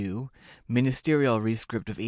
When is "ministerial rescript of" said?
0.67-1.93